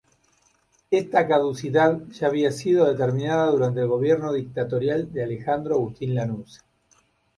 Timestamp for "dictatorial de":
4.33-5.23